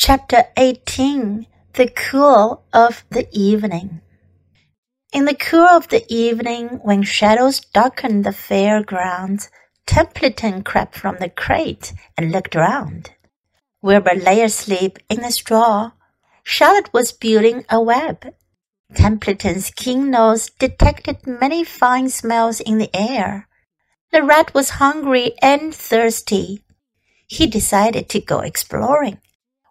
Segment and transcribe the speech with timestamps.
[0.00, 4.00] Chapter 18 The Cool of the Evening.
[5.12, 9.50] In the cool of the evening, when shadows darkened the fair grounds,
[9.86, 13.10] Templeton crept from the crate and looked round.
[13.82, 15.90] Wilbur lay asleep in the straw.
[16.44, 18.32] Charlotte was building a web.
[18.94, 23.48] Templeton's keen nose detected many fine smells in the air.
[24.12, 26.62] The rat was hungry and thirsty.
[27.26, 29.18] He decided to go exploring.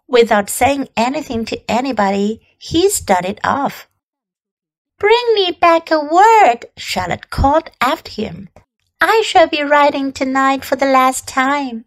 [0.08, 3.88] Without saying anything to anybody, he started off.
[4.98, 8.48] Bring me back a word, Charlotte called after him.
[9.00, 11.84] I shall be writing tonight for the last time.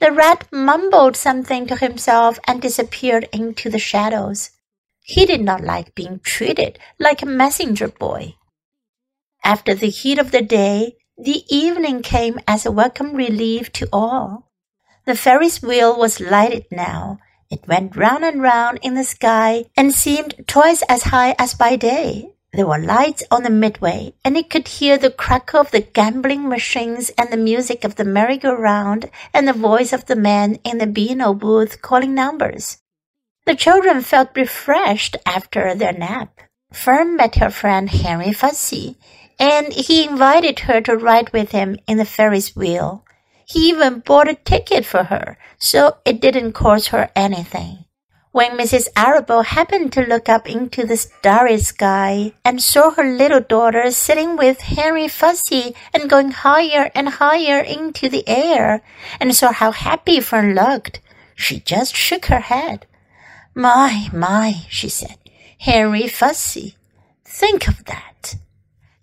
[0.00, 4.50] The rat mumbled something to himself and disappeared into the shadows.
[5.02, 8.36] He did not like being treated like a messenger boy.
[9.44, 14.47] After the heat of the day, the evening came as a welcome relief to all.
[15.08, 17.18] The Ferris wheel was lighted now.
[17.50, 21.76] It went round and round in the sky and seemed twice as high as by
[21.76, 22.34] day.
[22.52, 26.46] There were lights on the midway, and he could hear the crackle of the gambling
[26.46, 30.86] machines and the music of the merry-go-round and the voice of the man in the
[30.86, 32.76] Beano booth calling numbers.
[33.46, 36.38] The children felt refreshed after their nap.
[36.70, 38.98] Fern met her friend Henry Fussy,
[39.40, 43.06] and he invited her to ride with him in the Ferris wheel.
[43.48, 47.86] He even bought a ticket for her, so it didn't cost her anything.
[48.30, 48.88] When Mrs.
[48.94, 54.36] Arable happened to look up into the starry sky and saw her little daughter sitting
[54.36, 58.82] with Henry Fussy and going higher and higher into the air,
[59.18, 61.00] and saw how happy Fern looked,
[61.34, 62.84] she just shook her head.
[63.54, 65.16] My, my, she said,
[65.58, 66.76] Henry Fussy.
[67.24, 68.36] Think of that.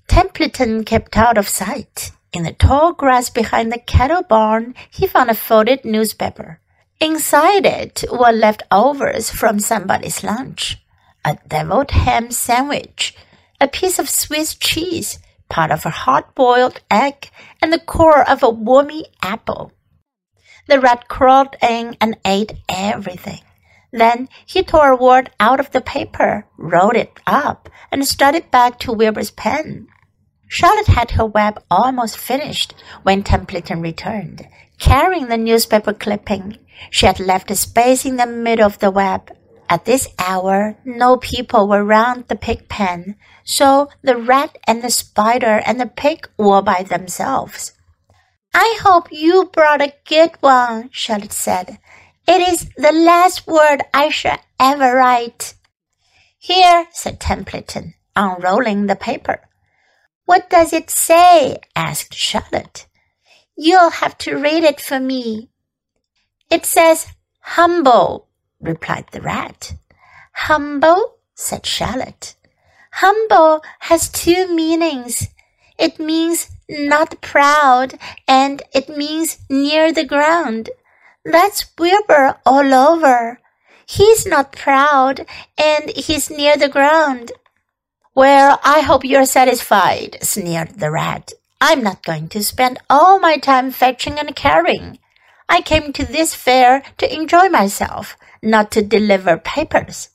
[0.08, 2.12] Templeton kept out of sight.
[2.36, 6.60] In the tall grass behind the cattle barn, he found a folded newspaper.
[7.00, 10.84] Inside it were leftovers from somebody's lunch.
[11.24, 13.16] A deviled ham sandwich,
[13.62, 17.32] a piece of Swiss cheese, part of a hard-boiled egg,
[17.62, 19.72] and the core of a wormy apple.
[20.68, 23.44] The rat crawled in and ate everything.
[23.94, 28.78] Then he tore a word out of the paper, rolled it up, and started back
[28.80, 29.88] to Wilbur's pen.
[30.58, 32.74] Charlotte had her web almost finished
[33.04, 34.48] when Templeton returned,
[34.80, 36.60] carrying the newspaper clipping.
[36.90, 39.36] She had left a space in the middle of the web.
[39.68, 44.90] At this hour, no people were round the pig pen, so the rat and the
[44.90, 47.74] spider and the pig were by themselves.
[48.54, 51.80] I hope you brought a good one, Charlotte said.
[52.26, 55.56] It is the last word I shall ever write.
[56.40, 59.42] Here, said Templeton, unrolling the paper.
[60.26, 61.58] What does it say?
[61.76, 62.88] asked Charlotte.
[63.56, 65.50] You'll have to read it for me.
[66.50, 67.08] It says
[67.40, 68.28] humble,
[68.60, 69.76] replied the rat.
[70.34, 72.36] Humble, said Charlotte.
[72.94, 75.28] Humble has two meanings.
[75.78, 80.70] It means not proud and it means near the ground.
[81.24, 83.40] That's Wilbur all over.
[83.86, 85.26] He's not proud
[85.58, 87.32] and he's near the ground.
[88.16, 91.34] Well, I hope you're satisfied, sneered the rat.
[91.60, 95.00] I'm not going to spend all my time fetching and carrying.
[95.50, 100.12] I came to this fair to enjoy myself, not to deliver papers.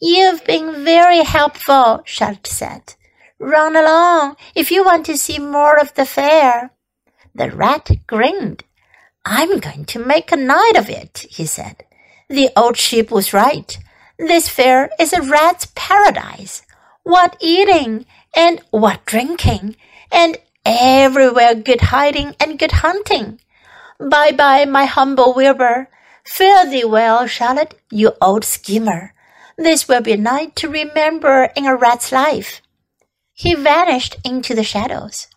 [0.00, 2.94] You've been very helpful, Charlotte said.
[3.40, 6.70] Run along if you want to see more of the fair.
[7.34, 8.62] The rat grinned.
[9.24, 11.84] I'm going to make a night of it, he said.
[12.28, 13.76] The old sheep was right.
[14.20, 16.62] This fair is a rat's paradise.
[17.08, 18.04] What eating
[18.36, 19.76] and what drinking
[20.12, 20.36] and
[20.66, 23.40] everywhere good hiding and good hunting.
[23.98, 25.88] Bye bye, my humble Wilbur.
[26.26, 29.14] Fare thee well, Charlotte, you old schemer.
[29.56, 32.60] This will be a night to remember in a rat's life.
[33.32, 35.28] He vanished into the shadows.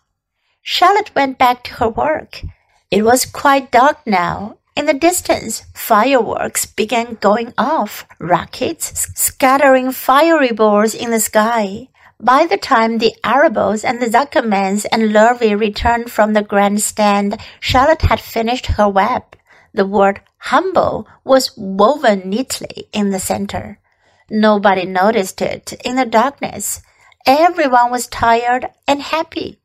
[0.60, 2.42] Charlotte went back to her work.
[2.90, 4.58] It was quite dark now.
[4.74, 11.88] In the distance, fireworks began going off, rockets scattering fiery balls in the sky.
[12.18, 18.02] By the time the Arables and the Zuckermans and Lurvy returned from the grandstand, Charlotte
[18.02, 19.36] had finished her web.
[19.74, 23.78] The word humble was woven neatly in the center.
[24.30, 26.80] Nobody noticed it in the darkness.
[27.26, 29.58] Everyone was tired and happy.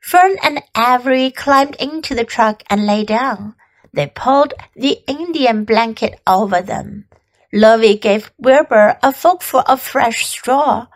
[0.00, 3.54] Fern and Avery climbed into the truck and lay down.
[3.96, 7.06] They pulled the Indian blanket over them.
[7.50, 10.88] Lurvy gave Wilbur a forkful of fresh straw.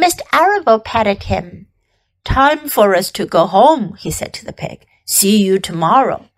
[0.00, 0.20] Mr.
[0.32, 1.66] Arable patted him.
[2.24, 4.86] Time for us to go home, he said to the pig.
[5.04, 6.28] See you tomorrow.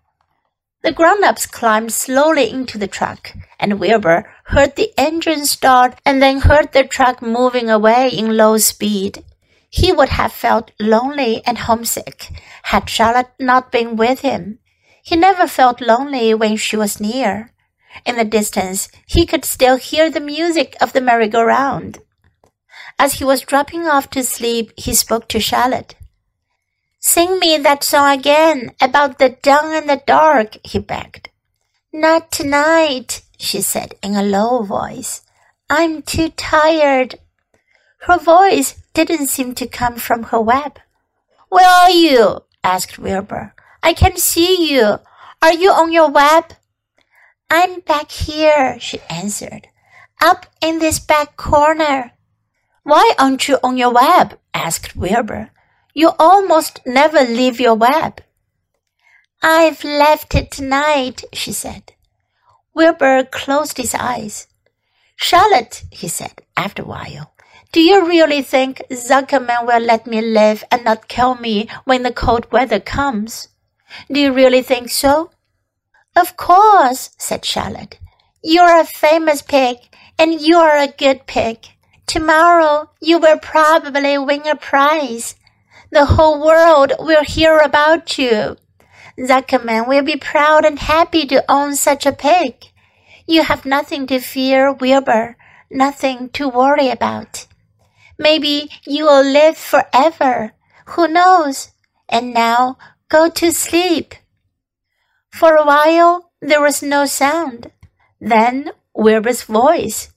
[0.83, 6.41] The grown-ups climbed slowly into the truck, and Wilbur heard the engine start and then
[6.41, 9.23] heard the truck moving away in low speed.
[9.69, 12.31] He would have felt lonely and homesick
[12.63, 14.61] had Charlotte not been with him.
[15.07, 17.53] He never felt lonely when she was near.
[18.05, 22.01] In the distance, he could still hear the music of the merry-go-round.
[22.99, 25.95] As he was dropping off to sleep, he spoke to Charlotte.
[26.99, 31.31] Sing me that song again about the dawn and the dark, he begged.
[31.93, 35.23] Not tonight, she said in a low voice.
[35.71, 37.21] I'm too tired.
[38.09, 40.81] Her voice didn't seem to come from her web.
[41.49, 42.41] Where are you?
[42.65, 43.55] asked Wilbur.
[43.83, 44.99] I can see you.
[45.43, 46.55] Are you on your web?
[47.51, 49.69] I'm back here, she answered.
[50.21, 52.13] Up in this back corner.
[52.83, 54.39] Why aren't you on your web?
[54.55, 55.51] asked Wilbur.
[55.95, 58.23] You almost never leave your web.
[59.43, 61.93] I've left it tonight, she said.
[62.75, 64.47] Wilbur closed his eyes.
[65.17, 67.33] Charlotte, he said after a while,
[67.73, 72.13] do you really think Zuckerman will let me live and not kill me when the
[72.13, 73.49] cold weather comes?
[74.11, 75.31] Do you really think so?
[76.15, 77.99] Of course, said Charlotte.
[78.43, 79.79] You're a famous pig,
[80.19, 81.59] and you're a good pig.
[82.07, 85.35] Tomorrow you will probably win a prize.
[85.91, 88.57] The whole world will hear about you.
[89.19, 92.67] Zuckerman will be proud and happy to own such a pig.
[93.27, 95.37] You have nothing to fear, Wilbur,
[95.71, 97.47] nothing to worry about.
[98.19, 100.53] Maybe you will live forever.
[100.87, 101.73] Who knows?
[102.09, 104.15] And now go to sleep.
[105.31, 107.73] For a while there was no sound.
[108.21, 110.13] Then Wilbur's voice.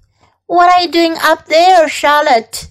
[0.48, 2.70] What are you doing up there, Charlotte?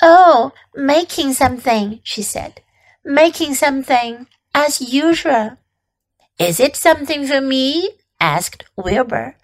[0.00, 2.62] Oh, making something, she said.
[3.04, 5.58] Making something, as usual.
[6.38, 7.90] Is it something for me?
[8.20, 9.36] asked Wilbur.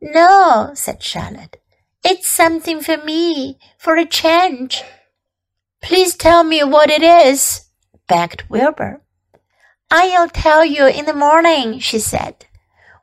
[0.00, 1.60] No, said Charlotte.
[2.02, 4.82] It's something for me, for a change.
[5.82, 7.68] Please tell me what it is,
[8.06, 9.03] begged Wilbur.
[9.90, 12.46] I'll tell you in the morning, she said.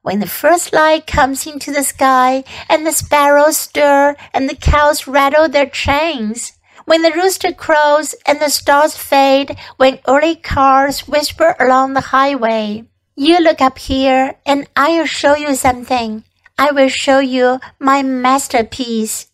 [0.02, 5.08] When the first light comes into the sky and the sparrows stir and the cows
[5.08, 6.54] rattle their chains,
[6.86, 12.86] when the rooster crows and the stars fade, when early cars whisper along the highway,
[13.16, 16.24] you look up here and I'll show you something.
[16.58, 19.28] I will show you my masterpiece.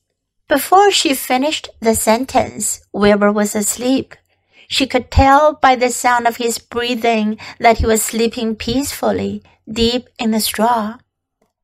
[0.47, 4.15] Before she finished the sentence, Wilbur was asleep.
[4.67, 10.09] She could tell by the sound of his breathing that he was sleeping peacefully, deep
[10.19, 10.97] in the straw.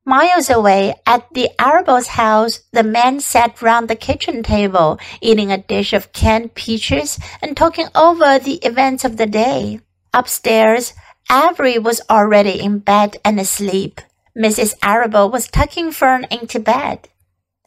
[0.06, 5.58] Miles away at the Arable's house, the men sat round the kitchen table, eating a
[5.58, 9.80] dish of canned peaches and talking over the events of the day.
[10.14, 10.94] Upstairs,
[11.32, 14.02] Avery was already in bed and asleep.
[14.38, 14.76] Mrs.
[14.84, 17.08] Arable was tucking Fern into bed.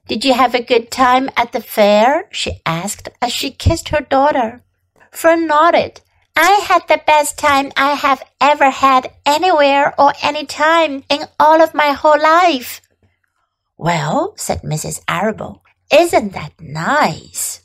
[0.06, 2.28] Did you have a good time at the fair?
[2.30, 4.62] she asked as she kissed her daughter.
[5.16, 6.02] Fern nodded.
[6.36, 11.62] I had the best time I have ever had anywhere or any time in all
[11.62, 12.82] of my whole life.
[13.78, 15.00] Well, said Mrs.
[15.08, 17.62] Arable, isn't that nice?